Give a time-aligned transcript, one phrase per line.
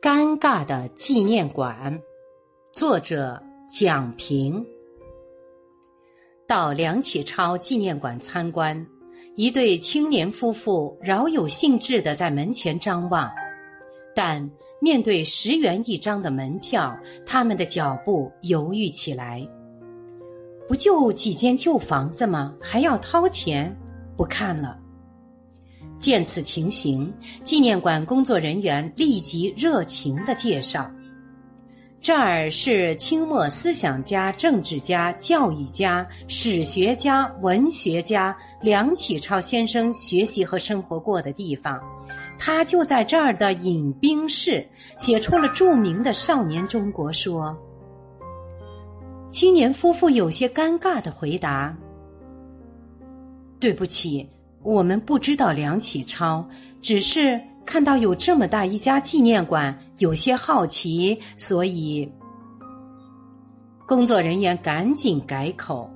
[0.00, 2.00] 尴尬的纪念馆，
[2.72, 3.40] 作者
[3.70, 4.64] 蒋平。
[6.46, 8.86] 到梁启超纪念馆参观，
[9.36, 13.30] 一对青年夫妇饶有兴致的在门前张望，
[14.14, 14.50] 但
[14.80, 19.48] 面对十元一张的门票，他们的脚步犹豫起来。
[20.68, 22.54] 不就几间旧房子吗？
[22.60, 23.74] 还要掏钱？
[24.16, 24.78] 不看了。
[26.02, 27.10] 见此情形，
[27.44, 30.90] 纪念馆工作人员立即热情的介绍
[32.00, 41.80] ：“这儿是清末思想家、政治家、教育家、史学家、文学家梁启超先生学习和生活过的地方。
[42.36, 47.44] 他就在这儿的饮冰室写出了著名的《少年中国说》。”
[49.30, 51.72] 青年夫妇有些尴尬的回答
[53.60, 54.28] ：“对不起。”
[54.62, 56.46] 我们不知道梁启超，
[56.80, 62.10] 只是看到有这么大一家纪念馆，有些好奇，所以
[63.86, 65.90] 工作人员赶紧改口。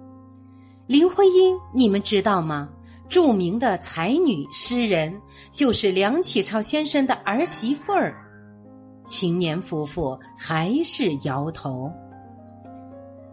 [0.87, 2.69] 林徽因，你们知道吗？
[3.09, 5.15] 著名的才女诗人，
[5.53, 8.17] 就是梁启超先生的儿媳妇儿。
[9.07, 11.89] 青年夫妇还是摇头。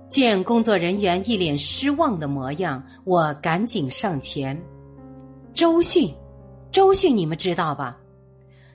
[0.09, 4.55] 见工作人员一脸失望的模样，我赶紧上前。
[5.53, 6.11] 周迅，
[6.71, 7.95] 周迅，你们知道吧？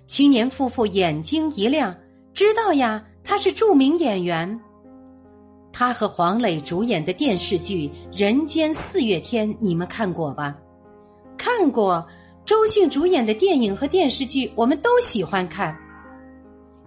[0.06, 1.92] 青年夫妇眼睛一亮，
[2.32, 4.60] 知道呀，他是著名演员。
[5.72, 10.56] 他和黄磊主演的电视剧《人间四月天》，你们看过吧？
[11.36, 12.06] 看过。
[12.44, 15.76] 周迅主演的电影和电视剧，我们都喜欢看。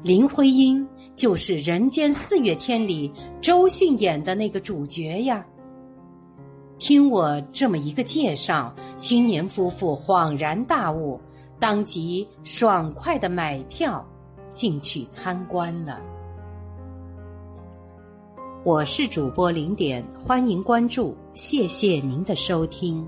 [0.01, 5.45] 林徽因就是《人间四月天》里周迅演的那个主角呀。
[6.81, 11.21] 听我这么一个介绍，青年夫妇恍然大悟，
[11.59, 14.03] 当即爽快的买票
[14.49, 15.99] 进去参观了。
[18.65, 23.07] 我是主播零点，欢迎关注，谢谢您的收听。